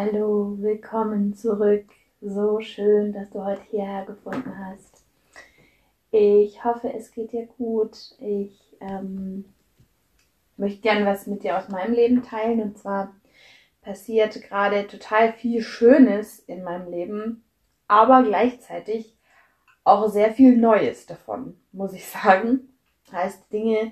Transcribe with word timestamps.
Hallo, 0.00 0.56
willkommen 0.60 1.34
zurück. 1.34 1.86
So 2.20 2.60
schön, 2.60 3.12
dass 3.12 3.30
du 3.30 3.44
heute 3.44 3.62
hierher 3.68 4.04
gefunden 4.04 4.56
hast. 4.56 5.02
Ich 6.12 6.62
hoffe, 6.62 6.92
es 6.94 7.10
geht 7.10 7.32
dir 7.32 7.46
gut. 7.58 8.14
Ich 8.20 8.76
ähm, 8.80 9.44
möchte 10.56 10.82
gerne 10.82 11.04
was 11.04 11.26
mit 11.26 11.42
dir 11.42 11.58
aus 11.58 11.68
meinem 11.68 11.94
Leben 11.94 12.22
teilen. 12.22 12.62
Und 12.62 12.78
zwar 12.78 13.12
passiert 13.82 14.40
gerade 14.42 14.86
total 14.86 15.32
viel 15.32 15.62
Schönes 15.62 16.38
in 16.38 16.62
meinem 16.62 16.88
Leben, 16.92 17.42
aber 17.88 18.22
gleichzeitig 18.22 19.16
auch 19.82 20.06
sehr 20.06 20.30
viel 20.30 20.56
Neues 20.56 21.06
davon, 21.06 21.56
muss 21.72 21.92
ich 21.92 22.06
sagen. 22.06 22.68
Heißt 23.10 23.52
Dinge, 23.52 23.90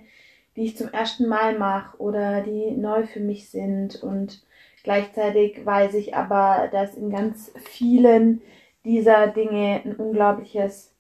die 0.55 0.67
ich 0.67 0.77
zum 0.77 0.87
ersten 0.87 1.27
Mal 1.27 1.59
mache 1.59 1.99
oder 1.99 2.43
die 2.43 2.71
neu 2.71 3.09
für 3.09 3.19
mich 3.19 3.51
sind 3.51 4.05
und 4.05 4.46
Gleichzeitig 4.87 5.67
weiß 5.67 5.95
ich 5.95 6.15
aber, 6.15 6.69
dass 6.71 6.95
in 6.95 7.11
ganz 7.11 7.51
vielen 7.57 8.41
dieser 8.85 9.27
Dinge 9.27 9.83
ein 9.85 9.97
unglaubliches 9.97 10.95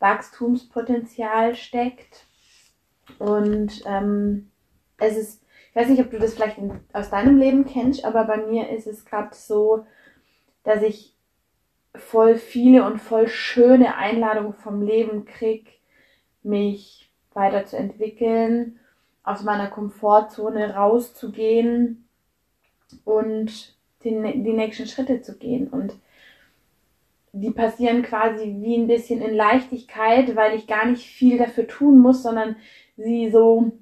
Wachstumspotenzial 0.00 1.54
steckt. 1.54 2.26
Und 3.18 3.82
ähm, 3.86 4.50
es 4.98 5.16
ist, 5.16 5.42
ich 5.70 5.76
weiß 5.76 5.88
nicht, 5.88 6.02
ob 6.02 6.10
du 6.10 6.18
das 6.18 6.34
vielleicht 6.34 6.58
in, 6.58 6.78
aus 6.92 7.08
deinem 7.08 7.38
Leben 7.38 7.64
kennst, 7.64 8.04
aber 8.04 8.24
bei 8.24 8.36
mir 8.36 8.68
ist 8.68 8.86
es 8.86 9.06
gerade 9.06 9.34
so, 9.34 9.86
dass 10.62 10.82
ich 10.82 11.16
voll 11.94 12.36
viele 12.36 12.84
und 12.84 12.98
voll 12.98 13.28
schöne 13.28 13.96
Einladungen 13.96 14.52
vom 14.52 14.82
Leben 14.82 15.24
krieg, 15.24 15.80
mich 16.42 17.10
weiterzuentwickeln, 17.32 18.78
aus 19.22 19.42
meiner 19.42 19.68
Komfortzone 19.68 20.74
rauszugehen 20.74 22.05
und 23.04 23.76
die, 24.04 24.10
die 24.10 24.52
nächsten 24.52 24.86
Schritte 24.86 25.22
zu 25.22 25.36
gehen. 25.36 25.68
Und 25.68 25.94
die 27.32 27.50
passieren 27.50 28.02
quasi 28.02 28.56
wie 28.60 28.76
ein 28.76 28.86
bisschen 28.86 29.20
in 29.20 29.34
Leichtigkeit, 29.34 30.34
weil 30.36 30.54
ich 30.56 30.66
gar 30.66 30.86
nicht 30.86 31.06
viel 31.06 31.38
dafür 31.38 31.66
tun 31.66 32.00
muss, 32.00 32.22
sondern 32.22 32.56
sie 32.96 33.30
so 33.30 33.72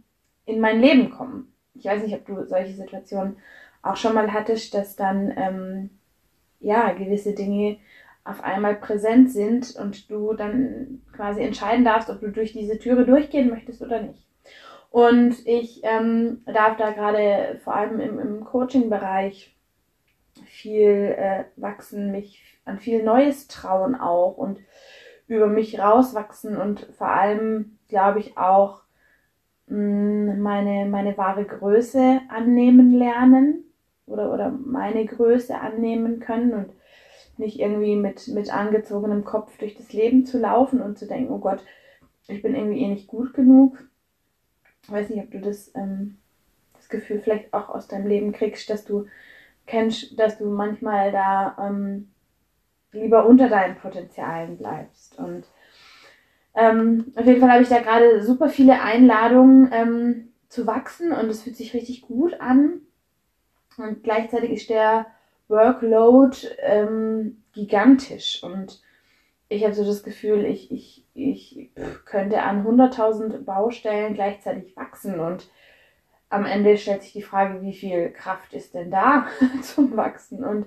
in 0.46 0.60
mein 0.60 0.80
Leben 0.80 1.10
kommen. 1.10 1.52
Ich 1.74 1.84
weiß 1.84 2.02
nicht, 2.02 2.14
ob 2.14 2.26
du 2.26 2.44
solche 2.46 2.74
Situationen 2.74 3.36
auch 3.82 3.96
schon 3.96 4.14
mal 4.14 4.32
hattest, 4.32 4.74
dass 4.74 4.96
dann 4.96 5.32
ähm, 5.36 5.90
ja 6.60 6.92
gewisse 6.92 7.34
Dinge 7.34 7.78
auf 8.24 8.42
einmal 8.42 8.74
präsent 8.76 9.30
sind 9.30 9.76
und 9.76 10.10
du 10.10 10.32
dann 10.32 11.02
quasi 11.12 11.42
entscheiden 11.42 11.84
darfst, 11.84 12.08
ob 12.08 12.20
du 12.20 12.30
durch 12.30 12.52
diese 12.52 12.78
Türe 12.78 13.04
durchgehen 13.04 13.50
möchtest 13.50 13.82
oder 13.82 14.00
nicht. 14.00 14.26
Und 14.94 15.44
ich 15.44 15.80
ähm, 15.82 16.42
darf 16.46 16.76
da 16.76 16.92
gerade 16.92 17.58
vor 17.64 17.74
allem 17.74 17.98
im, 17.98 18.20
im 18.20 18.44
Coaching-Bereich 18.44 19.52
viel 20.44 21.16
äh, 21.18 21.46
wachsen, 21.56 22.12
mich 22.12 22.60
an 22.64 22.78
viel 22.78 23.02
Neues 23.02 23.48
trauen 23.48 23.96
auch 23.96 24.36
und 24.36 24.60
über 25.26 25.48
mich 25.48 25.80
rauswachsen 25.80 26.56
und 26.56 26.86
vor 26.96 27.08
allem, 27.08 27.76
glaube 27.88 28.20
ich, 28.20 28.38
auch 28.38 28.82
mh, 29.66 29.78
mm, 29.78 30.40
meine, 30.40 30.86
meine 30.86 31.18
wahre 31.18 31.44
Größe 31.44 32.20
annehmen 32.28 32.92
lernen 32.92 33.64
oder, 34.06 34.32
oder 34.32 34.52
meine 34.52 35.04
Größe 35.06 35.58
annehmen 35.58 36.20
können 36.20 36.52
und 36.52 36.72
nicht 37.36 37.58
irgendwie 37.58 37.96
mit, 37.96 38.28
mit 38.28 38.54
angezogenem 38.54 39.24
Kopf 39.24 39.58
durch 39.58 39.74
das 39.74 39.92
Leben 39.92 40.24
zu 40.24 40.38
laufen 40.38 40.80
und 40.80 41.00
zu 41.00 41.08
denken, 41.08 41.32
oh 41.32 41.38
Gott, 41.38 41.64
ich 42.28 42.42
bin 42.42 42.54
irgendwie 42.54 42.78
eh 42.78 42.88
nicht 42.88 43.08
gut 43.08 43.34
genug, 43.34 43.76
weiß 44.88 45.10
nicht, 45.10 45.22
ob 45.22 45.30
du 45.30 45.40
das, 45.40 45.74
ähm, 45.74 46.18
das 46.74 46.88
Gefühl 46.88 47.20
vielleicht 47.20 47.52
auch 47.52 47.68
aus 47.68 47.88
deinem 47.88 48.06
Leben 48.06 48.32
kriegst, 48.32 48.68
dass 48.70 48.84
du 48.84 49.06
kennst, 49.66 50.18
dass 50.18 50.38
du 50.38 50.46
manchmal 50.46 51.12
da 51.12 51.56
ähm, 51.58 52.10
lieber 52.92 53.26
unter 53.26 53.48
deinen 53.48 53.76
Potenzialen 53.76 54.56
bleibst. 54.56 55.18
Und 55.18 55.46
ähm, 56.54 57.12
auf 57.16 57.26
jeden 57.26 57.40
Fall 57.40 57.50
habe 57.50 57.62
ich 57.62 57.68
da 57.68 57.80
gerade 57.80 58.22
super 58.22 58.48
viele 58.48 58.80
Einladungen 58.80 59.70
ähm, 59.72 60.28
zu 60.48 60.66
wachsen 60.66 61.12
und 61.12 61.28
es 61.28 61.42
fühlt 61.42 61.56
sich 61.56 61.74
richtig 61.74 62.02
gut 62.02 62.40
an. 62.40 62.80
Und 63.76 64.04
gleichzeitig 64.04 64.50
ist 64.50 64.70
der 64.70 65.06
Workload 65.48 66.36
ähm, 66.60 67.42
gigantisch 67.52 68.42
und 68.42 68.80
ich 69.48 69.64
habe 69.64 69.74
so 69.74 69.84
das 69.84 70.02
Gefühl, 70.02 70.44
ich, 70.44 70.70
ich, 70.72 71.03
ich 71.14 71.70
könnte 72.04 72.42
an 72.42 72.66
100.000 72.66 73.44
Baustellen 73.44 74.14
gleichzeitig 74.14 74.76
wachsen 74.76 75.20
und 75.20 75.48
am 76.28 76.46
Ende 76.46 76.76
stellt 76.76 77.02
sich 77.02 77.12
die 77.12 77.22
Frage, 77.22 77.62
wie 77.62 77.72
viel 77.72 78.10
Kraft 78.10 78.54
ist 78.54 78.74
denn 78.74 78.90
da 78.90 79.26
zum 79.62 79.96
Wachsen? 79.96 80.44
Und 80.44 80.66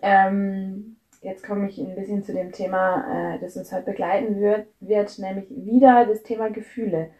ähm, 0.00 0.96
jetzt 1.22 1.46
komme 1.46 1.68
ich 1.68 1.78
ein 1.78 1.94
bisschen 1.94 2.24
zu 2.24 2.32
dem 2.32 2.50
Thema, 2.50 3.34
äh, 3.34 3.38
das 3.38 3.56
uns 3.56 3.72
heute 3.72 3.84
begleiten 3.84 4.40
wird, 4.40 4.66
wird 4.80 5.16
nämlich 5.18 5.48
wieder 5.50 6.06
das 6.06 6.22
Thema 6.24 6.50
Gefühle. 6.50 7.10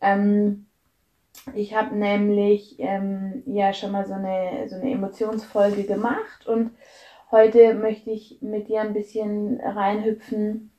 Ähm, 0.00 0.66
ich 1.54 1.76
habe 1.76 1.94
nämlich 1.94 2.76
ähm, 2.78 3.42
ja 3.46 3.72
schon 3.72 3.92
mal 3.92 4.06
so 4.06 4.14
eine, 4.14 4.68
so 4.68 4.76
eine 4.76 4.90
Emotionsfolge 4.90 5.84
gemacht 5.84 6.46
und 6.46 6.70
Heute 7.30 7.74
möchte 7.74 8.10
ich 8.10 8.38
mit 8.40 8.68
dir 8.68 8.80
ein 8.80 8.94
bisschen 8.94 9.60
reinhüpfen 9.60 10.70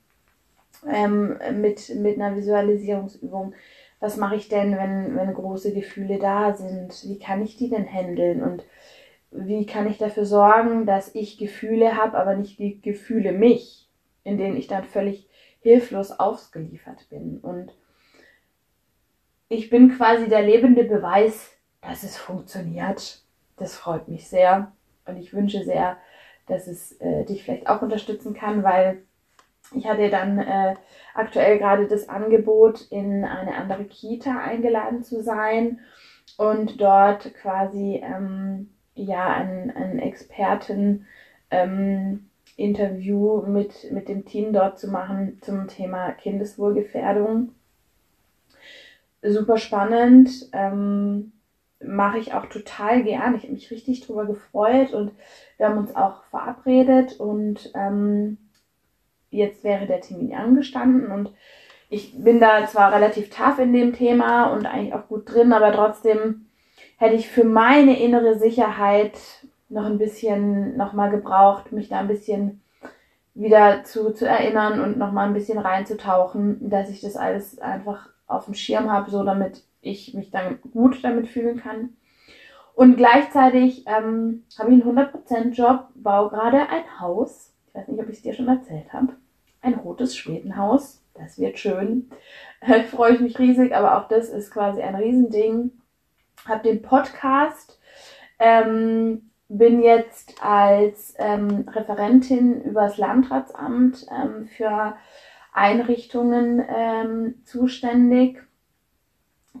ähm, 0.88 1.38
mit, 1.60 1.94
mit 1.96 2.20
einer 2.20 2.36
Visualisierungsübung. 2.36 3.54
Was 4.00 4.16
mache 4.16 4.36
ich 4.36 4.48
denn, 4.48 4.76
wenn, 4.76 5.16
wenn 5.16 5.34
große 5.34 5.74
Gefühle 5.74 6.18
da 6.18 6.54
sind? 6.54 7.04
Wie 7.04 7.18
kann 7.18 7.42
ich 7.42 7.56
die 7.56 7.68
denn 7.68 7.86
handeln? 7.86 8.42
Und 8.42 8.64
wie 9.30 9.66
kann 9.66 9.88
ich 9.88 9.98
dafür 9.98 10.24
sorgen, 10.24 10.86
dass 10.86 11.14
ich 11.14 11.38
Gefühle 11.38 11.96
habe, 11.96 12.18
aber 12.18 12.34
nicht 12.34 12.58
die 12.58 12.80
Gefühle 12.80 13.32
mich, 13.32 13.88
in 14.24 14.38
denen 14.38 14.56
ich 14.56 14.66
dann 14.66 14.84
völlig 14.84 15.28
hilflos 15.60 16.12
ausgeliefert 16.12 17.08
bin? 17.10 17.38
Und 17.38 17.72
ich 19.48 19.68
bin 19.68 19.96
quasi 19.96 20.28
der 20.28 20.42
lebende 20.42 20.84
Beweis, 20.84 21.50
dass 21.82 22.02
es 22.02 22.16
funktioniert. 22.16 23.22
Das 23.56 23.76
freut 23.76 24.08
mich 24.08 24.28
sehr. 24.28 24.72
Und 25.06 25.16
ich 25.18 25.34
wünsche 25.34 25.64
sehr, 25.64 25.98
dass 26.46 26.66
es 26.66 26.92
äh, 27.00 27.24
dich 27.24 27.44
vielleicht 27.44 27.68
auch 27.68 27.82
unterstützen 27.82 28.32
kann, 28.32 28.62
weil 28.62 29.02
ich 29.74 29.86
hatte 29.86 30.10
dann 30.10 30.38
äh, 30.38 30.74
aktuell 31.14 31.58
gerade 31.58 31.86
das 31.86 32.08
Angebot, 32.08 32.86
in 32.90 33.24
eine 33.24 33.54
andere 33.54 33.84
Kita 33.84 34.38
eingeladen 34.38 35.02
zu 35.02 35.22
sein 35.22 35.80
und 36.36 36.80
dort 36.80 37.34
quasi 37.34 38.00
ähm, 38.02 38.70
ja 38.94 39.28
ein, 39.28 39.70
ein 39.74 39.98
Experten 39.98 41.06
ähm, 41.50 42.26
mit, 42.56 43.90
mit 43.90 44.08
dem 44.08 44.24
Team 44.26 44.52
dort 44.52 44.78
zu 44.78 44.88
machen 44.88 45.38
zum 45.40 45.66
Thema 45.66 46.12
Kindeswohlgefährdung. 46.12 47.54
Super 49.22 49.56
spannend. 49.56 50.30
Ähm, 50.52 51.32
mache 51.82 52.18
ich 52.18 52.34
auch 52.34 52.46
total 52.46 53.02
gern. 53.02 53.34
Ich 53.34 53.44
habe 53.44 53.52
mich 53.52 53.70
richtig 53.70 54.00
drüber 54.00 54.26
gefreut 54.26 54.92
und 54.92 55.12
wir 55.56 55.66
haben 55.66 55.78
uns 55.78 55.96
auch 55.96 56.24
verabredet 56.24 57.18
und 57.18 57.72
ähm, 57.74 58.36
jetzt 59.30 59.64
wäre 59.64 59.86
der 59.86 60.00
Termin 60.00 60.34
angestanden 60.34 61.10
und 61.10 61.30
ich 61.88 62.22
bin 62.22 62.38
da 62.40 62.66
zwar 62.66 62.92
relativ 62.92 63.30
tough 63.30 63.58
in 63.58 63.72
dem 63.72 63.92
Thema 63.92 64.52
und 64.52 64.64
eigentlich 64.66 64.94
auch 64.94 65.08
gut 65.08 65.32
drin, 65.32 65.52
aber 65.52 65.72
trotzdem 65.72 66.46
hätte 66.98 67.16
ich 67.16 67.28
für 67.28 67.44
meine 67.44 68.00
innere 68.00 68.38
Sicherheit 68.38 69.14
noch 69.68 69.86
ein 69.86 69.98
bisschen 69.98 70.76
nochmal 70.76 71.10
gebraucht, 71.10 71.72
mich 71.72 71.88
da 71.88 71.98
ein 72.00 72.08
bisschen 72.08 72.60
wieder 73.34 73.84
zu, 73.84 74.12
zu 74.12 74.26
erinnern 74.26 74.80
und 74.80 74.98
nochmal 74.98 75.26
ein 75.26 75.34
bisschen 75.34 75.58
reinzutauchen, 75.58 76.68
dass 76.68 76.90
ich 76.90 77.00
das 77.00 77.16
alles 77.16 77.58
einfach 77.58 78.10
auf 78.26 78.44
dem 78.44 78.54
Schirm 78.54 78.90
habe, 78.90 79.10
so 79.10 79.24
damit 79.24 79.64
ich 79.80 80.14
mich 80.14 80.30
dann 80.30 80.58
gut 80.72 81.02
damit 81.02 81.28
fühlen 81.28 81.60
kann. 81.60 81.90
Und 82.74 82.96
gleichzeitig 82.96 83.84
ähm, 83.86 84.44
habe 84.58 84.74
ich 84.74 84.84
einen 84.84 84.98
100% 84.98 85.50
Job, 85.50 85.88
baue 85.94 86.30
gerade 86.30 86.68
ein 86.68 87.00
Haus. 87.00 87.52
Ich 87.68 87.74
weiß 87.74 87.88
nicht, 87.88 88.00
ob 88.00 88.08
ich 88.08 88.16
es 88.16 88.22
dir 88.22 88.34
schon 88.34 88.48
erzählt 88.48 88.92
habe. 88.92 89.14
Ein 89.62 89.74
rotes 89.74 90.16
Schwedenhaus. 90.16 91.02
Das 91.14 91.38
wird 91.38 91.58
schön. 91.58 92.10
Freue 92.90 93.14
ich 93.14 93.20
mich 93.20 93.38
riesig, 93.38 93.74
aber 93.74 93.98
auch 93.98 94.08
das 94.08 94.28
ist 94.28 94.50
quasi 94.50 94.80
ein 94.80 94.94
Riesending. 94.94 95.72
Hab 96.46 96.62
den 96.62 96.80
Podcast, 96.80 97.78
ähm, 98.38 99.30
bin 99.48 99.82
jetzt 99.82 100.42
als 100.42 101.14
ähm, 101.18 101.68
Referentin 101.68 102.62
übers 102.62 102.96
Landratsamt 102.96 104.06
ähm, 104.10 104.46
für 104.46 104.96
Einrichtungen 105.52 106.64
ähm, 106.66 107.42
zuständig 107.44 108.40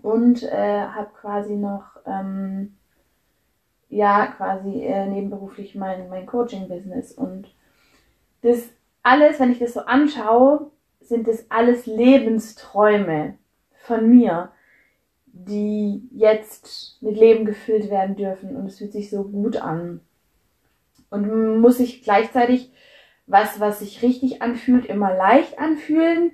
und 0.00 0.42
äh, 0.44 0.86
habe 0.86 1.10
quasi 1.20 1.56
noch 1.56 1.96
ähm, 2.06 2.76
ja 3.88 4.28
quasi 4.28 4.84
äh, 4.84 5.06
nebenberuflich 5.06 5.74
mein, 5.74 6.08
mein 6.08 6.26
Coaching-Business 6.26 7.12
und 7.12 7.52
das 8.42 8.70
alles, 9.02 9.40
wenn 9.40 9.52
ich 9.52 9.58
das 9.58 9.74
so 9.74 9.80
anschaue, 9.80 10.70
sind 11.00 11.26
das 11.26 11.50
alles 11.50 11.86
Lebensträume 11.86 13.38
von 13.84 14.08
mir, 14.08 14.50
die 15.26 16.08
jetzt 16.12 16.98
mit 17.00 17.16
Leben 17.16 17.44
gefüllt 17.44 17.90
werden 17.90 18.16
dürfen 18.16 18.56
und 18.56 18.66
es 18.66 18.78
fühlt 18.78 18.92
sich 18.92 19.10
so 19.10 19.24
gut 19.24 19.56
an. 19.56 20.00
Und 21.08 21.60
muss 21.60 21.80
ich 21.80 22.02
gleichzeitig 22.02 22.72
was, 23.26 23.60
was 23.60 23.80
sich 23.80 24.02
richtig 24.02 24.42
anfühlt, 24.42 24.86
immer 24.86 25.14
leicht 25.14 25.58
anfühlen? 25.58 26.32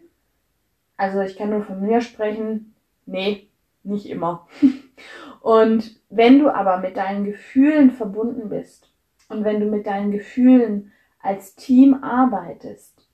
Also 0.96 1.20
ich 1.20 1.36
kann 1.36 1.50
nur 1.50 1.62
von 1.62 1.80
mir 1.80 2.00
sprechen. 2.00 2.74
Nee, 3.04 3.48
nicht 3.82 4.06
immer. 4.06 4.48
und 5.40 6.00
wenn 6.08 6.38
du 6.38 6.48
aber 6.48 6.78
mit 6.78 6.96
deinen 6.96 7.24
Gefühlen 7.24 7.90
verbunden 7.90 8.48
bist 8.48 8.90
und 9.28 9.44
wenn 9.44 9.60
du 9.60 9.66
mit 9.66 9.86
deinen 9.86 10.10
Gefühlen 10.10 10.92
als 11.26 11.54
Team 11.54 12.02
arbeitest, 12.02 13.06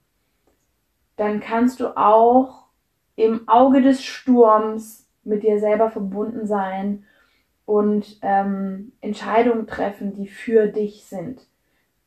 dann 1.17 1.41
kannst 1.41 1.81
du 1.81 1.97
auch 1.97 2.67
im 3.17 3.49
Auge 3.49 3.83
des 3.83 4.05
Sturms 4.05 5.09
mit 5.25 5.43
dir 5.43 5.59
selber 5.61 5.91
verbunden 5.91 6.47
sein 6.47 7.05
und 7.65 8.19
ähm, 8.23 8.93
Entscheidungen 9.01 9.67
treffen, 9.67 10.15
die 10.15 10.27
für 10.27 10.67
dich 10.67 11.05
sind. 11.05 11.47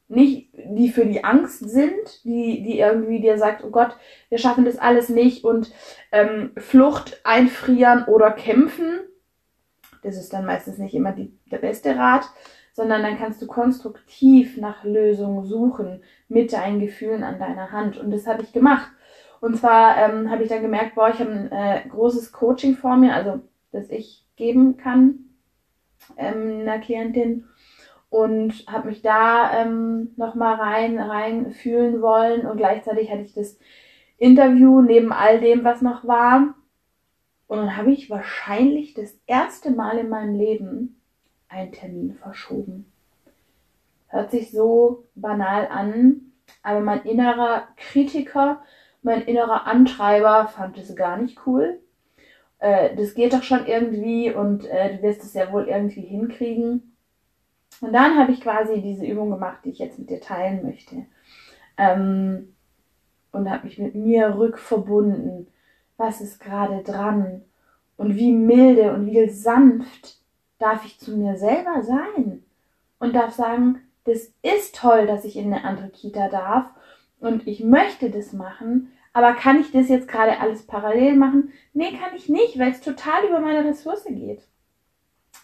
Nicht 0.07 0.50
die 0.54 0.90
für 0.90 1.06
die 1.06 1.24
Angst 1.24 1.68
sind, 1.68 2.24
die, 2.24 2.62
die 2.62 2.80
irgendwie 2.80 3.22
dir 3.22 3.38
sagt, 3.40 3.63
oh 3.63 3.72
Gott, 3.72 3.96
wir 4.30 4.38
schaffen 4.38 4.66
das 4.66 4.78
alles 4.78 5.10
nicht 5.10 5.44
und 5.44 5.72
ähm, 6.12 6.51
Flucht, 6.58 7.22
einfrieren 7.24 8.06
oder 8.06 8.31
kämpfen. 8.31 9.00
Das 10.04 10.18
ist 10.18 10.34
dann 10.34 10.46
meistens 10.46 10.78
nicht 10.78 10.94
immer 10.94 11.12
die, 11.12 11.36
der 11.50 11.58
beste 11.58 11.96
Rat, 11.96 12.30
sondern 12.75 13.04
dann 13.04 13.18
kannst 13.18 13.42
du 13.42 13.48
konstruktiv 13.48 14.57
nach 14.57 14.83
Lösungen 14.83 15.45
suchen 15.45 16.04
mit 16.27 16.51
deinen 16.51 16.81
Gefühlen 16.81 17.24
an 17.24 17.39
deiner 17.39 17.72
Hand. 17.72 17.98
Und 17.98 18.12
das 18.12 18.27
habe 18.27 18.44
ich 18.44 18.51
gemacht. 18.51 18.92
Und 19.39 19.57
zwar 19.57 19.98
ähm, 19.98 20.30
habe 20.30 20.44
ich 20.44 20.50
dann 20.50 20.62
gemerkt, 20.62 20.94
boah, 20.95 21.10
ich 21.10 21.19
habe 21.19 21.31
ein 21.31 21.51
äh, 21.51 21.88
großes 21.88 22.33
Coaching 22.33 22.75
vor 22.75 22.98
mir, 22.98 23.13
also 23.13 23.39
das 23.72 23.89
ich 23.89 24.25
geben 24.36 24.75
kann 24.75 25.19
ähm, 26.18 26.62
einer 26.62 26.80
Klientin 26.80 27.45
und 28.10 28.66
habe 28.68 28.89
mich 28.89 29.01
da 29.01 29.62
ähm, 29.62 30.12
nochmal 30.18 30.56
rein, 30.56 31.00
rein 31.00 31.51
fühlen 31.51 32.01
wollen 32.01 32.45
und 32.45 32.57
gleichzeitig 32.57 33.10
hatte 33.10 33.22
ich 33.22 33.33
das 33.33 33.57
Interview 34.18 34.81
neben 34.81 35.13
all 35.13 35.39
dem, 35.39 35.63
was 35.63 35.81
noch 35.81 36.06
war. 36.06 36.56
Und 37.48 37.57
dann 37.57 37.77
habe 37.77 37.92
ich 37.92 38.10
wahrscheinlich 38.10 38.94
das 38.94 39.18
erste 39.27 39.72
Mal 39.72 40.00
in 40.00 40.10
meinem 40.10 40.36
Leben 40.36 41.01
einen 41.48 41.72
Termin 41.72 42.14
verschoben. 42.14 42.92
Hört 44.08 44.32
sich 44.32 44.52
so 44.52 45.06
banal 45.16 45.68
an, 45.68 46.32
aber 46.62 46.80
mein 46.80 47.04
innerer 47.04 47.68
Kritiker 47.76 48.62
mein 49.06 49.22
innerer 49.22 49.68
Antreiber 49.68 50.48
fand 50.48 50.80
es 50.80 50.96
gar 50.96 51.18
nicht 51.18 51.46
cool. 51.46 51.80
Äh, 52.58 52.96
das 52.96 53.14
geht 53.14 53.34
doch 53.34 53.44
schon 53.44 53.68
irgendwie 53.68 54.34
und 54.34 54.66
äh, 54.66 54.98
du 54.98 55.04
wirst 55.04 55.24
es 55.24 55.36
ja 55.36 55.52
wohl 55.54 55.68
irgendwie 55.68 56.02
hinkriegen. 56.02 56.98
Und 57.82 57.94
dann 57.94 58.18
habe 58.18 58.32
ich 58.32 58.42
quasi 58.42 58.82
diese 58.82 59.06
Übung 59.06 59.30
gemacht, 59.30 59.60
die 59.64 59.70
ich 59.70 59.78
jetzt 59.78 60.00
mit 60.00 60.10
dir 60.10 60.22
teilen 60.22 60.66
möchte. 60.66 61.06
Ähm, 61.78 62.56
und 63.32 63.48
habe 63.48 63.66
mich 63.66 63.78
mit 63.78 63.94
mir 63.94 64.40
rückverbunden. 64.40 65.50
Was 65.98 66.20
ist 66.20 66.40
gerade 66.40 66.82
dran? 66.82 67.44
Und 67.98 68.16
wie 68.16 68.32
milde 68.32 68.92
und 68.92 69.06
wie 69.06 69.30
sanft 69.30 70.20
darf 70.60 70.86
ich 70.86 71.00
zu 71.00 71.16
mir 71.18 71.38
selber 71.38 71.84
sein? 71.84 72.44
Und 73.00 73.13
darf 73.13 73.34
sagen, 73.34 73.81
das 74.06 74.31
ist 74.42 74.75
toll, 74.75 75.07
dass 75.07 75.25
ich 75.25 75.36
in 75.36 75.52
eine 75.52 75.63
andere 75.63 75.90
Kita 75.90 76.30
darf 76.30 76.66
und 77.19 77.48
ich 77.48 77.63
möchte 77.63 78.10
das 78.10 78.34
machen, 78.34 78.92
aber 79.13 79.34
kann 79.34 79.60
ich 79.60 79.72
das 79.72 79.90
jetzt 79.90 80.07
gerade 80.07 80.40
alles 80.40 80.63
parallel 80.68 81.16
machen? 81.16 81.54
Nee, 81.74 81.92
kann 81.92 82.16
ich 82.16 82.30
nicht, 82.30 82.60
weil 82.60 82.72
es 82.72 82.81
total 82.81 83.25
über 83.25 83.40
meine 83.40 83.63
Ressource 83.63 84.04
geht. 84.06 84.42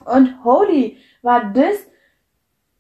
Und 0.06 0.44
holy, 0.44 0.98
war 1.22 1.52
das 1.54 1.88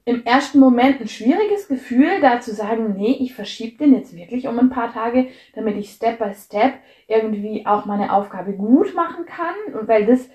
im 0.04 0.25
ersten 0.25 0.60
Moment 0.60 1.00
ein 1.00 1.07
schwieriges 1.07 1.68
Gefühl, 1.68 2.19
da 2.22 2.42
zu 2.42 2.54
sagen, 2.54 2.95
nee, 2.98 3.18
ich 3.19 3.34
verschiebe 3.34 3.77
den 3.77 3.94
jetzt 3.94 4.16
wirklich 4.16 4.48
um 4.48 4.57
ein 4.60 4.69
paar 4.69 4.92
Tage, 4.92 5.30
damit 5.54 5.77
ich 5.77 5.92
Step 5.92 6.19
by 6.19 6.34
Step 6.34 6.74
irgendwie 7.07 7.66
auch 7.66 7.86
meine 7.86 8.12
Aufgabe 8.13 8.54
gut 8.54 8.94
machen 8.95 9.25
kann 9.25 9.56
und 9.74 9.88
weil 9.88 10.06
das 10.06 10.30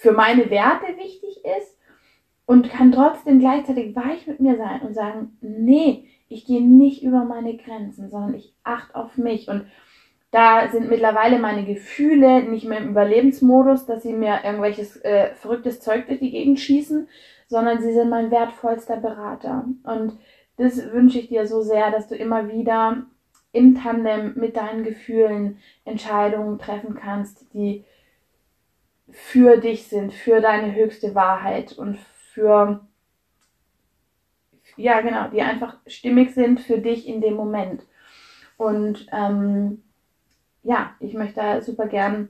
für 0.00 0.12
meine 0.12 0.48
Werte 0.48 0.86
wichtig 0.96 1.44
ist 1.58 1.76
und 2.46 2.70
kann 2.70 2.90
trotzdem 2.90 3.38
gleichzeitig 3.38 3.94
weich 3.94 4.26
mit 4.26 4.40
mir 4.40 4.56
sein 4.56 4.80
und 4.80 4.94
sagen, 4.94 5.36
nee, 5.42 6.08
ich 6.28 6.46
gehe 6.46 6.62
nicht 6.62 7.02
über 7.02 7.24
meine 7.24 7.54
Grenzen, 7.58 8.08
sondern 8.08 8.34
ich 8.34 8.54
achte 8.64 8.94
auf 8.94 9.18
mich 9.18 9.48
und 9.48 9.66
da 10.30 10.68
sind 10.68 10.88
mittlerweile 10.88 11.38
meine 11.38 11.66
Gefühle 11.66 12.44
nicht 12.44 12.66
mehr 12.66 12.78
im 12.78 12.88
Überlebensmodus, 12.88 13.84
dass 13.84 14.02
sie 14.02 14.14
mir 14.14 14.40
irgendwelches 14.42 14.96
äh, 15.04 15.34
verrücktes 15.34 15.80
Zeug 15.80 16.06
durch 16.06 16.20
die 16.20 16.30
Gegend 16.30 16.60
schießen, 16.60 17.06
sondern 17.48 17.82
sie 17.82 17.92
sind 17.92 18.08
mein 18.08 18.30
wertvollster 18.30 18.96
Berater. 18.96 19.66
Und 19.82 20.16
das 20.56 20.92
wünsche 20.92 21.18
ich 21.18 21.28
dir 21.28 21.46
so 21.46 21.60
sehr, 21.60 21.90
dass 21.90 22.08
du 22.08 22.14
immer 22.14 22.48
wieder 22.48 23.02
im 23.52 23.74
Tandem 23.74 24.32
mit 24.36 24.56
deinen 24.56 24.82
Gefühlen 24.82 25.58
Entscheidungen 25.84 26.58
treffen 26.58 26.94
kannst, 26.94 27.52
die 27.52 27.84
für 29.12 29.56
dich 29.58 29.86
sind, 29.88 30.12
für 30.12 30.40
deine 30.40 30.74
höchste 30.74 31.14
Wahrheit 31.14 31.72
und 31.72 31.98
für, 32.32 32.86
ja 34.76 35.00
genau, 35.00 35.28
die 35.28 35.42
einfach 35.42 35.76
stimmig 35.86 36.34
sind 36.34 36.60
für 36.60 36.78
dich 36.78 37.06
in 37.06 37.20
dem 37.20 37.34
Moment. 37.34 37.84
Und 38.56 39.06
ähm, 39.12 39.82
ja, 40.62 40.94
ich 41.00 41.14
möchte 41.14 41.62
super 41.62 41.86
gern 41.86 42.28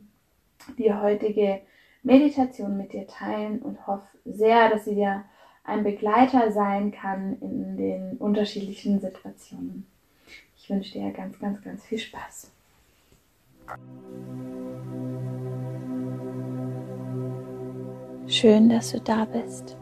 die 0.78 0.92
heutige 0.92 1.60
Meditation 2.02 2.76
mit 2.76 2.92
dir 2.92 3.06
teilen 3.06 3.60
und 3.60 3.86
hoffe 3.86 4.06
sehr, 4.24 4.70
dass 4.70 4.84
sie 4.84 4.94
dir 4.94 5.24
ein 5.64 5.84
Begleiter 5.84 6.52
sein 6.52 6.92
kann 6.92 7.38
in 7.40 7.76
den 7.76 8.16
unterschiedlichen 8.16 9.00
Situationen. 9.00 9.86
Ich 10.56 10.70
wünsche 10.70 10.92
dir 10.92 11.10
ganz, 11.10 11.38
ganz, 11.38 11.62
ganz 11.62 11.84
viel 11.84 11.98
Spaß. 11.98 12.50
Schön, 18.30 18.68
dass 18.68 18.92
du 18.92 19.00
da 19.00 19.24
bist. 19.24 19.76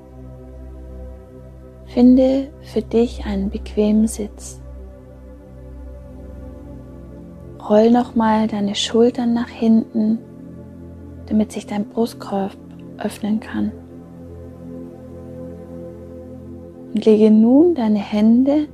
Finde 1.85 2.49
für 2.63 2.81
dich 2.81 3.27
einen 3.27 3.51
bequemen 3.51 4.07
Sitz. 4.07 4.63
Roll 7.69 7.91
nochmal 7.91 8.47
deine 8.47 8.75
Schultern 8.75 9.35
nach 9.35 9.51
hinten, 9.51 10.19
damit 11.27 11.53
sich 11.53 11.67
dein 11.67 11.91
Brustkorb 11.91 12.57
öffnen 12.97 13.39
kann. 13.39 13.71
Und 16.95 17.05
lege 17.05 17.31
nun 17.31 17.75
deine 17.75 17.99
Hände 17.99 18.67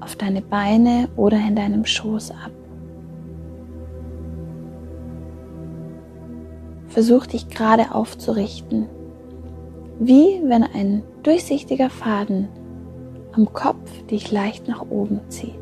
auf 0.00 0.14
deine 0.14 0.42
Beine 0.42 1.08
oder 1.16 1.38
in 1.38 1.56
deinem 1.56 1.86
Schoß 1.86 2.32
ab. 2.32 2.59
Versuch 6.90 7.26
dich 7.26 7.48
gerade 7.48 7.94
aufzurichten, 7.94 8.86
wie 10.00 10.42
wenn 10.44 10.64
ein 10.64 11.04
durchsichtiger 11.22 11.88
Faden 11.88 12.48
am 13.32 13.52
Kopf 13.52 14.02
dich 14.06 14.32
leicht 14.32 14.66
nach 14.66 14.82
oben 14.90 15.20
zieht. 15.28 15.54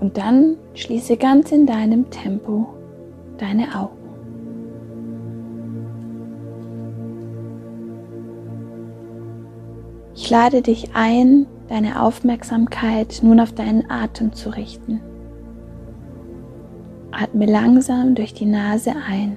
Und 0.00 0.18
dann 0.18 0.56
schließe 0.74 1.16
ganz 1.16 1.52
in 1.52 1.64
deinem 1.64 2.10
Tempo 2.10 2.74
deine 3.38 3.78
Augen. 3.78 3.98
Ich 10.16 10.28
lade 10.28 10.60
dich 10.60 10.90
ein, 10.94 11.46
deine 11.68 12.02
Aufmerksamkeit 12.02 13.20
nun 13.22 13.38
auf 13.38 13.52
deinen 13.52 13.88
Atem 13.88 14.32
zu 14.32 14.50
richten. 14.50 15.00
Atme 17.12 17.46
langsam 17.46 18.14
durch 18.14 18.32
die 18.32 18.46
Nase 18.46 18.92
ein 19.08 19.36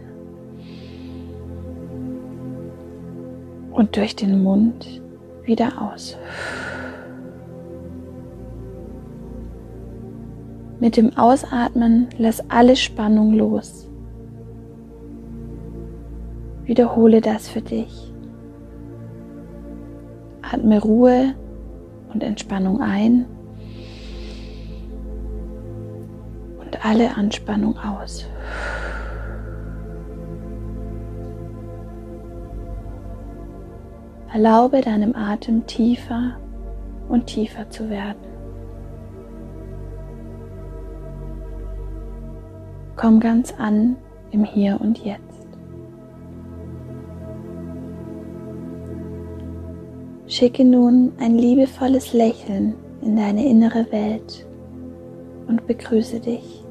und 3.72 3.96
durch 3.98 4.16
den 4.16 4.42
Mund 4.42 5.02
wieder 5.44 5.82
aus. 5.82 6.18
Mit 10.80 10.98
dem 10.98 11.18
Ausatmen 11.18 12.08
lass 12.18 12.50
alle 12.50 12.76
Spannung 12.76 13.34
los. 13.34 13.90
Wiederhole 16.64 17.22
das 17.22 17.50
für 17.50 17.62
dich. 17.62 18.14
Atme 20.42 20.82
Ruhe 20.82 21.36
und 22.14 22.24
Entspannung 22.24 22.82
ein 22.82 23.26
alle 26.86 27.18
Anspannung 27.18 27.76
aus. 27.80 28.28
Erlaube 34.32 34.82
deinem 34.82 35.16
Atem 35.16 35.66
tiefer 35.66 36.38
und 37.10 37.26
tiefer 37.26 37.68
zu 37.72 37.90
werden. 37.90 38.22
Komm 42.96 43.20
ganz 43.20 43.52
an 43.58 43.96
im 44.30 44.44
Hier 44.44 44.80
und 44.80 45.04
Jetzt. 45.04 45.48
Schicke 50.28 50.64
nun 50.64 51.14
ein 51.20 51.36
liebevolles 51.36 52.14
Lächeln 52.14 52.76
in 53.02 53.16
deine 53.16 53.44
innere 53.48 53.92
Welt 53.92 54.46
und 55.48 55.66
begrüße 55.66 56.20
dich. 56.20 56.65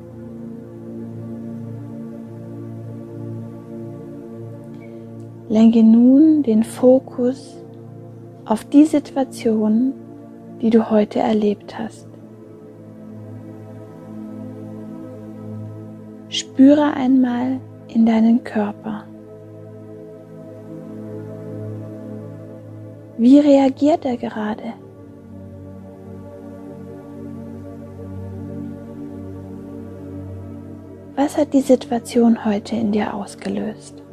Lenke 5.54 5.84
nun 5.84 6.42
den 6.42 6.64
Fokus 6.64 7.56
auf 8.44 8.64
die 8.64 8.86
Situation, 8.86 9.92
die 10.60 10.68
du 10.68 10.90
heute 10.90 11.20
erlebt 11.20 11.78
hast. 11.78 12.08
Spüre 16.28 16.94
einmal 16.94 17.60
in 17.86 18.04
deinen 18.04 18.42
Körper. 18.42 19.04
Wie 23.16 23.38
reagiert 23.38 24.04
er 24.04 24.16
gerade? 24.16 24.72
Was 31.14 31.38
hat 31.38 31.52
die 31.54 31.60
Situation 31.60 32.44
heute 32.44 32.74
in 32.74 32.90
dir 32.90 33.14
ausgelöst? 33.14 34.03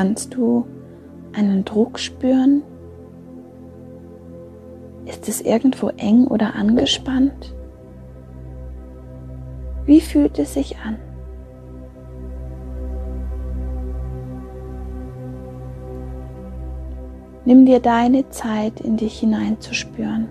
Kannst 0.00 0.32
du 0.34 0.64
einen 1.34 1.66
Druck 1.66 1.98
spüren? 1.98 2.62
Ist 5.04 5.28
es 5.28 5.42
irgendwo 5.42 5.88
eng 5.88 6.26
oder 6.26 6.54
angespannt? 6.54 7.54
Wie 9.84 10.00
fühlt 10.00 10.38
es 10.38 10.54
sich 10.54 10.78
an? 10.78 10.96
Nimm 17.44 17.66
dir 17.66 17.80
deine 17.80 18.26
Zeit, 18.30 18.80
in 18.80 18.96
dich 18.96 19.20
hineinzuspüren. 19.20 20.30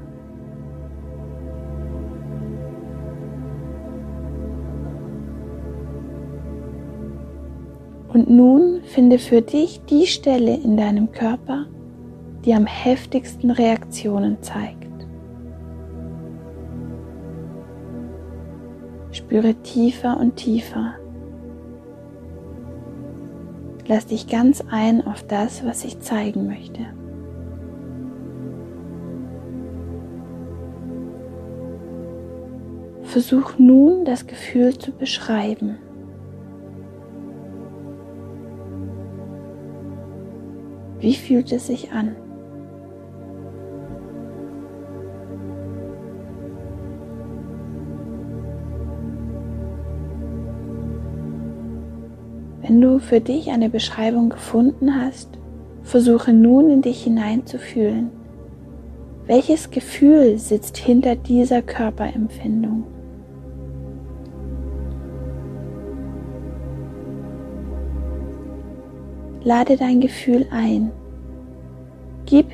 Und 8.12 8.30
nun 8.30 8.82
finde 8.84 9.20
für 9.20 9.42
dich 9.42 9.82
die 9.86 10.08
Stelle 10.08 10.56
in 10.56 10.78
deinem 10.78 11.12
Körper, 11.12 11.66
die 12.44 12.54
am 12.54 12.66
heftigsten 12.66 13.52
Reaktionen 13.52 14.42
zeigt. 14.42 14.88
Spüre 19.12 19.54
tiefer 19.56 20.20
und 20.20 20.36
tiefer 20.36 20.96
Lass 23.90 24.06
dich 24.06 24.28
ganz 24.28 24.64
ein 24.70 25.08
auf 25.08 25.24
das, 25.24 25.66
was 25.66 25.84
ich 25.84 26.00
zeigen 26.00 26.46
möchte. 26.46 26.86
Versuch 33.02 33.58
nun 33.58 34.06
das 34.06 34.28
Gefühl 34.28 34.78
zu 34.78 34.92
beschreiben. 34.92 35.80
Wie 41.00 41.14
fühlt 41.14 41.52
es 41.52 41.68
sich 41.68 41.92
an? 41.92 42.16
Wenn 52.62 52.82
du 52.82 53.00
für 53.00 53.22
dich 53.22 53.50
eine 53.50 53.70
Beschreibung 53.70 54.30
gefunden 54.30 55.02
hast, 55.02 55.30
versuche 55.82 56.34
nun 56.34 56.70
in 56.70 56.82
dich 56.82 57.04
hineinzufühlen. 57.04 58.12
Welches 59.26 59.72
Gefühl 59.72 60.38
sitzt 60.38 60.78
hinter 60.78 61.16
dieser 61.16 61.62
Körperempfindung? 61.62 62.84
Lade 69.44 69.78
dein 69.78 70.02
Gefühl 70.02 70.48
ein. 70.52 70.92
Gib 72.26 72.48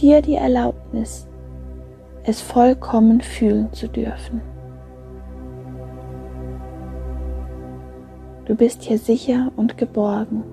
dir 0.00 0.20
die 0.20 0.34
Erlaubnis, 0.34 1.26
es 2.24 2.40
vollkommen 2.40 3.20
fühlen 3.20 3.72
zu 3.72 3.88
dürfen. 3.88 4.40
Du 8.44 8.54
bist 8.54 8.82
hier 8.82 8.98
sicher 8.98 9.50
und 9.56 9.78
geborgen. 9.78 10.44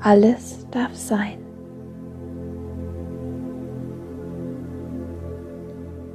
Alles 0.00 0.66
darf 0.70 0.94
sein. 0.94 1.38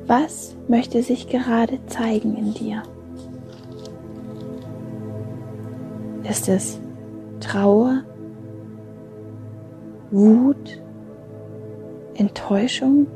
Was 0.05 0.55
möchte 0.67 1.01
sich 1.01 1.29
gerade 1.29 1.83
zeigen 1.85 2.35
in 2.35 2.53
dir? 2.53 2.83
Ist 6.23 6.49
es 6.49 6.79
Trauer, 7.39 8.03
Wut, 10.11 10.81
Enttäuschung 12.15 13.07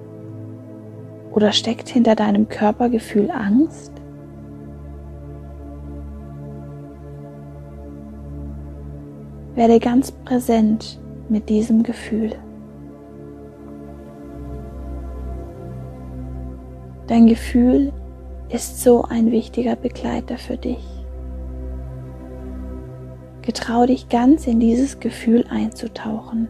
oder 1.33 1.51
steckt 1.51 1.89
hinter 1.89 2.15
deinem 2.15 2.47
Körpergefühl 2.47 3.29
Angst? 3.31 3.91
Werde 9.55 9.79
ganz 9.79 10.13
präsent 10.13 10.97
mit 11.27 11.49
diesem 11.49 11.83
Gefühl. 11.83 12.31
Dein 17.07 17.27
Gefühl 17.27 17.91
ist 18.47 18.81
so 18.81 19.03
ein 19.03 19.31
wichtiger 19.31 19.75
Begleiter 19.75 20.37
für 20.37 20.55
dich. 20.55 20.85
Getrau 23.41 23.85
dich 23.85 24.07
ganz 24.07 24.47
in 24.47 24.61
dieses 24.61 25.01
Gefühl 25.01 25.45
einzutauchen. 25.49 26.47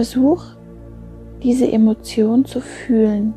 Versuch, 0.00 0.42
diese 1.42 1.70
Emotion 1.70 2.46
zu 2.46 2.62
fühlen 2.62 3.34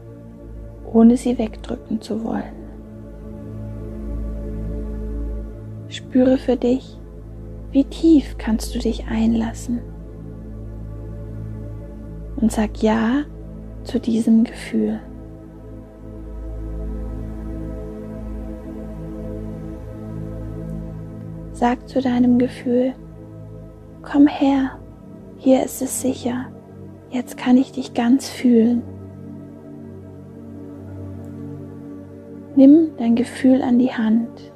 ohne 0.93 1.17
sie 1.17 1.37
wegdrücken 1.37 1.99
zu 1.99 2.23
wollen. 2.23 2.53
Spüre 5.89 6.37
für 6.37 6.55
dich, 6.55 6.97
wie 7.71 7.83
tief 7.83 8.37
kannst 8.37 8.73
du 8.73 8.79
dich 8.79 9.07
einlassen 9.07 9.81
und 12.37 12.49
sag 12.49 12.81
Ja 12.81 13.23
zu 13.83 13.99
diesem 13.99 14.45
Gefühl. 14.45 15.01
Sag 21.51 21.89
zu 21.89 22.01
deinem 22.01 22.39
Gefühl, 22.39 22.93
komm 24.01 24.27
her, 24.27 24.79
hier 25.37 25.63
ist 25.63 25.81
es 25.81 26.01
sicher, 26.01 26.52
jetzt 27.13 27.37
kann 27.37 27.57
ich 27.57 27.71
dich 27.71 27.93
ganz 27.93 28.27
fühlen. 28.27 28.81
Nimm 32.55 32.89
dein 32.97 33.15
Gefühl 33.15 33.61
an 33.61 33.79
die 33.79 33.91
Hand, 33.91 34.51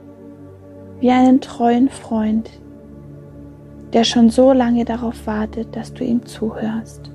wie 1.00 1.12
einen 1.12 1.40
treuen 1.40 1.90
Freund, 1.90 2.50
der 3.94 4.04
schon 4.04 4.30
so 4.30 4.52
lange 4.52 4.86
darauf 4.86 5.28
wartet, 5.28 5.76
dass 5.76 5.94
du 5.94 6.04
ihm 6.04 6.26
zuhörst. 6.26 7.12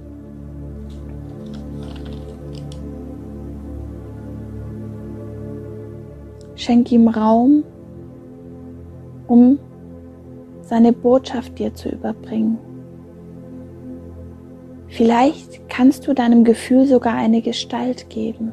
Schenk 6.54 6.92
ihm 6.92 7.08
Raum 7.08 7.64
um 9.26 9.58
seine 10.60 10.92
Botschaft 10.92 11.58
dir 11.58 11.74
zu 11.74 11.88
überbringen. 11.88 12.71
Vielleicht 14.92 15.70
kannst 15.70 16.06
du 16.06 16.12
deinem 16.12 16.44
Gefühl 16.44 16.84
sogar 16.84 17.14
eine 17.14 17.40
Gestalt 17.40 18.10
geben. 18.10 18.52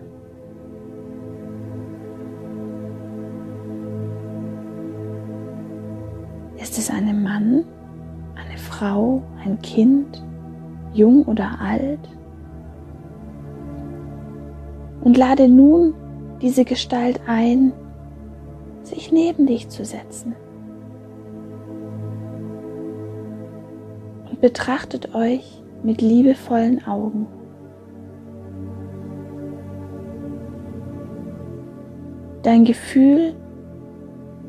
Ist 6.56 6.78
es 6.78 6.90
ein 6.90 7.24
Mann, 7.24 7.66
eine 8.36 8.58
Frau, 8.58 9.22
ein 9.44 9.62
Kind, 9.62 10.24
jung 10.94 11.24
oder 11.24 11.60
alt? 11.60 12.00
Und 15.02 15.18
lade 15.18 15.50
nun 15.50 15.94
diese 16.42 16.64
Gestalt 16.64 17.20
ein, 17.28 17.74
sich 18.84 19.12
neben 19.12 19.46
dich 19.46 19.68
zu 19.68 19.84
setzen. 19.84 20.38
Und 24.30 24.40
betrachtet 24.40 25.14
euch 25.14 25.59
mit 25.84 26.02
liebevollen 26.02 26.86
Augen. 26.86 27.28
Dein 32.44 32.66
Gefühl 32.66 33.36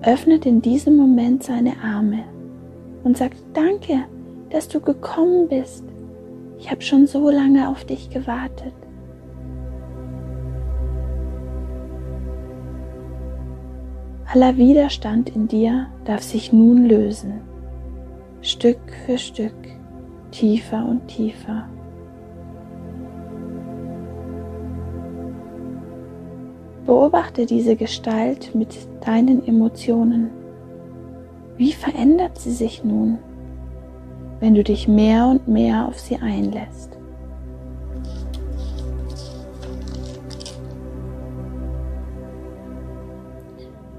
öffnet 0.02 0.46
in 0.46 0.62
diesem 0.62 0.96
Moment 0.96 1.42
seine 1.42 1.74
Arme 1.82 2.24
und 3.04 3.16
sagt, 3.16 3.36
danke, 3.52 4.04
dass 4.50 4.68
du 4.68 4.80
gekommen 4.80 5.48
bist. 5.48 5.84
Ich 6.58 6.70
habe 6.70 6.82
schon 6.82 7.06
so 7.06 7.30
lange 7.30 7.68
auf 7.68 7.84
dich 7.84 8.10
gewartet. 8.10 8.74
Aller 14.32 14.56
Widerstand 14.56 15.34
in 15.34 15.48
dir 15.48 15.86
darf 16.04 16.22
sich 16.22 16.52
nun 16.52 16.86
lösen, 16.86 17.40
Stück 18.42 18.78
für 19.04 19.18
Stück 19.18 19.59
tiefer 20.30 20.84
und 20.86 21.06
tiefer. 21.08 21.66
Beobachte 26.86 27.46
diese 27.46 27.76
Gestalt 27.76 28.54
mit 28.54 28.76
deinen 29.04 29.46
Emotionen. 29.46 30.30
Wie 31.56 31.72
verändert 31.72 32.38
sie 32.38 32.52
sich 32.52 32.82
nun, 32.82 33.18
wenn 34.40 34.54
du 34.54 34.64
dich 34.64 34.88
mehr 34.88 35.26
und 35.26 35.46
mehr 35.46 35.86
auf 35.86 35.98
sie 36.00 36.16
einlässt? 36.16 36.96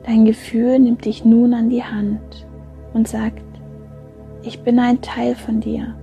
Dein 0.04 0.26
Gefühl 0.26 0.80
nimmt 0.80 1.06
dich 1.06 1.24
nun 1.24 1.54
an 1.54 1.70
die 1.70 1.84
Hand 1.84 2.46
und 2.94 3.08
sagt, 3.08 3.44
ich 4.44 4.64
bin 4.64 4.80
ein 4.80 5.00
Teil 5.02 5.36
von 5.36 5.62
dir 5.62 5.96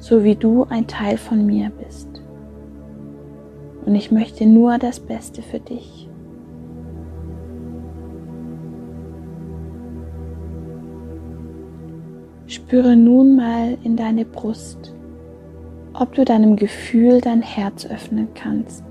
so 0.00 0.24
wie 0.24 0.34
du 0.34 0.64
ein 0.64 0.86
Teil 0.86 1.18
von 1.18 1.46
mir 1.46 1.70
bist. 1.84 2.08
Und 3.84 3.94
ich 3.94 4.10
möchte 4.10 4.46
nur 4.46 4.78
das 4.78 4.98
Beste 4.98 5.42
für 5.42 5.60
dich. 5.60 6.08
Spüre 12.46 12.96
nun 12.96 13.36
mal 13.36 13.78
in 13.84 13.96
deine 13.96 14.24
Brust, 14.24 14.94
ob 15.92 16.14
du 16.14 16.24
deinem 16.24 16.56
Gefühl 16.56 17.20
dein 17.20 17.42
Herz 17.42 17.86
öffnen 17.86 18.28
kannst 18.34 18.84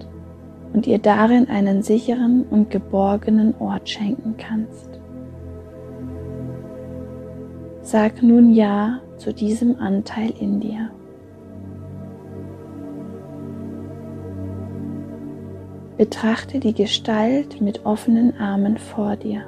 und 0.74 0.88
ihr 0.88 1.00
darin 1.00 1.50
einen 1.50 1.82
sicheren 1.82 2.44
und 2.44 2.70
geborgenen 2.70 3.54
Ort 3.60 3.90
schenken 3.90 4.36
kannst. 4.38 4.90
Sag 7.82 8.22
nun 8.22 8.54
Ja 8.54 9.02
zu 9.18 9.34
diesem 9.34 9.78
Anteil 9.80 10.32
in 10.40 10.60
dir. 10.60 10.92
Betrachte 16.00 16.62
die 16.62 16.74
Gestalt 16.74 17.60
mit 17.60 17.86
offenen 17.86 18.40
Armen 18.40 18.78
vor 18.78 19.18
dir. 19.18 19.42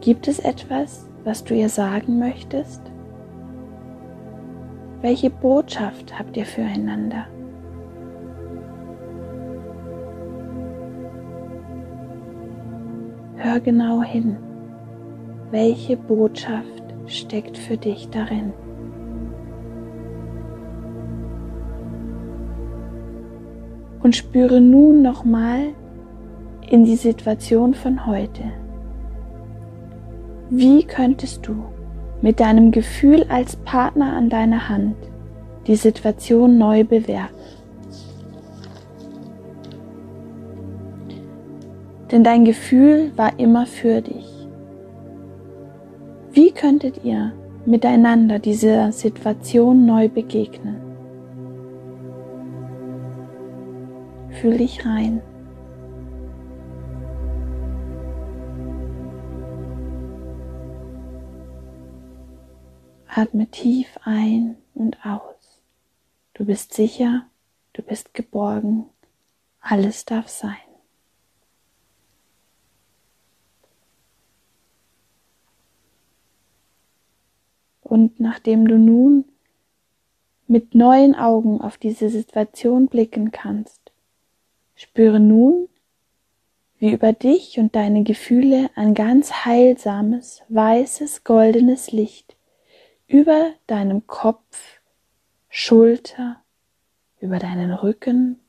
Gibt 0.00 0.28
es 0.28 0.38
etwas, 0.38 1.06
was 1.24 1.44
du 1.44 1.52
ihr 1.52 1.68
sagen 1.68 2.18
möchtest? 2.18 2.80
Welche 5.02 5.28
Botschaft 5.28 6.18
habt 6.18 6.38
ihr 6.38 6.46
füreinander? 6.46 7.26
Hör 13.36 13.60
genau 13.60 14.02
hin. 14.02 14.38
Welche 15.50 15.98
Botschaft 15.98 16.82
steckt 17.08 17.58
für 17.58 17.76
dich 17.76 18.08
darin? 18.08 18.54
Und 24.04 24.14
spüre 24.14 24.60
nun 24.60 25.00
nochmal 25.00 25.70
in 26.68 26.84
die 26.84 26.96
Situation 26.96 27.72
von 27.72 28.06
heute. 28.06 28.42
Wie 30.50 30.84
könntest 30.84 31.46
du 31.46 31.64
mit 32.20 32.38
deinem 32.38 32.70
Gefühl 32.70 33.24
als 33.30 33.56
Partner 33.56 34.12
an 34.12 34.28
deiner 34.28 34.68
Hand 34.68 34.96
die 35.66 35.76
Situation 35.76 36.58
neu 36.58 36.84
bewerten? 36.84 37.34
Denn 42.12 42.22
dein 42.22 42.44
Gefühl 42.44 43.10
war 43.16 43.38
immer 43.38 43.64
für 43.64 44.02
dich. 44.02 44.46
Wie 46.32 46.50
könntet 46.50 47.04
ihr 47.04 47.32
miteinander 47.64 48.38
dieser 48.38 48.92
Situation 48.92 49.86
neu 49.86 50.10
begegnen? 50.10 50.83
Fühl 54.44 54.58
dich 54.58 54.84
rein. 54.84 55.22
Atme 63.08 63.46
tief 63.46 63.88
ein 64.02 64.58
und 64.74 64.98
aus. 65.06 65.62
Du 66.34 66.44
bist 66.44 66.74
sicher, 66.74 67.26
du 67.72 67.80
bist 67.80 68.12
geborgen, 68.12 68.84
alles 69.60 70.04
darf 70.04 70.28
sein. 70.28 70.58
Und 77.80 78.20
nachdem 78.20 78.68
du 78.68 78.76
nun 78.76 79.24
mit 80.46 80.74
neuen 80.74 81.14
Augen 81.14 81.62
auf 81.62 81.78
diese 81.78 82.10
Situation 82.10 82.88
blicken 82.88 83.30
kannst, 83.30 83.83
Spüre 84.74 85.20
nun, 85.20 85.68
wie 86.78 86.92
über 86.92 87.12
dich 87.12 87.58
und 87.58 87.74
deine 87.76 88.02
Gefühle 88.02 88.70
ein 88.74 88.94
ganz 88.94 89.44
heilsames, 89.44 90.42
weißes, 90.48 91.24
goldenes 91.24 91.92
Licht 91.92 92.36
über 93.06 93.52
deinem 93.66 94.06
Kopf, 94.06 94.80
Schulter, 95.48 96.42
über 97.20 97.38
deinen 97.38 97.72
Rücken, 97.72 98.40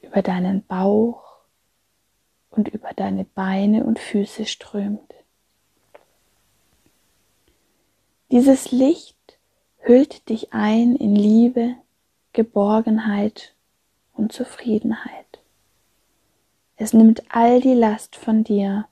über 0.00 0.22
deinen 0.22 0.64
Bauch 0.64 1.22
und 2.50 2.68
über 2.68 2.92
deine 2.94 3.24
Beine 3.24 3.84
und 3.84 3.98
Füße 3.98 4.46
strömt. 4.46 5.14
Dieses 8.30 8.72
Licht 8.72 9.38
hüllt 9.78 10.28
dich 10.30 10.52
ein 10.52 10.96
in 10.96 11.14
Liebe, 11.14 11.76
Geborgenheit 12.32 13.54
und 14.12 14.32
Zufriedenheit. 14.32 15.40
Es 16.76 16.92
nimmt 16.92 17.22
all 17.28 17.60
die 17.60 17.74
Last 17.74 18.16
von 18.16 18.44
dir 18.44 18.88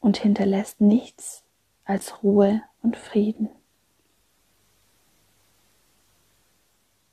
und 0.00 0.18
hinterlässt 0.18 0.80
nichts 0.80 1.42
als 1.84 2.22
Ruhe 2.22 2.62
und 2.82 2.96
Frieden. 2.96 3.48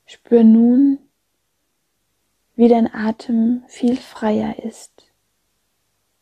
Spür 0.06 0.44
nun, 0.44 0.98
wie 2.54 2.68
dein 2.68 2.92
Atem 2.92 3.64
viel 3.66 3.96
freier 3.96 4.64
ist. 4.64 5.12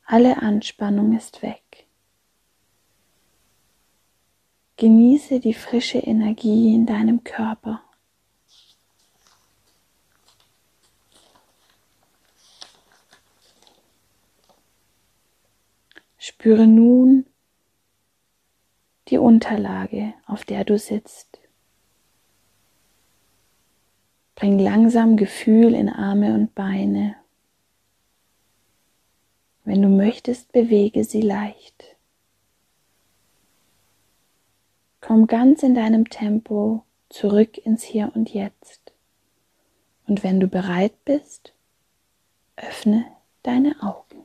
Alle 0.05 0.43
Anspannung 0.43 1.17
ist 1.17 1.43
weg. 1.43 1.87
Genieße 4.77 5.39
die 5.39 5.55
frische 5.55 5.99
Energie 5.99 6.75
in 6.75 6.87
deinem 6.87 7.23
Körper. 7.23 7.84
Spüre 16.27 16.67
nun 16.67 17.27
die 19.09 19.19
Unterlage, 19.19 20.15
auf 20.25 20.47
der 20.47 20.65
du 20.65 20.79
sitzt. 20.79 21.39
Bring 24.35 24.59
langsam 24.59 25.19
Gefühl 25.19 25.75
in 25.75 25.91
Arme 25.91 26.33
und 26.33 26.55
Beine 26.55 27.15
Wenn 29.65 29.83
du 29.83 29.91
möchtest, 29.91 30.51
bewege 30.53 31.05
sie 31.05 31.21
leicht. 31.21 31.95
Komm 35.03 35.27
ganz 35.27 35.63
in 35.63 35.75
deinem 35.75 36.09
Tempo 36.09 36.87
zurück 37.11 37.59
ins 37.59 37.83
Hier 37.83 38.11
und 38.15 38.33
Jetzt. 38.33 38.95
Und 40.07 40.25
wenn 40.25 40.41
du 40.41 40.49
bereit 40.49 41.05
bist, 41.05 41.53
öffne 42.57 43.05
deine 43.43 43.77
Augen. 43.83 44.25